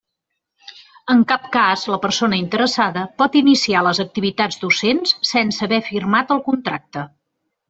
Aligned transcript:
En 1.13 1.19
cap 1.31 1.43
cas 1.55 1.83
la 1.95 1.99
persona 2.05 2.39
interessada 2.43 3.03
pot 3.23 3.37
iniciar 3.43 3.85
les 3.89 4.01
activitats 4.05 4.59
docents 4.65 5.15
sense 5.35 5.65
haver 5.69 5.81
firmat 5.93 6.35
el 6.39 6.43
contracte. 6.51 7.07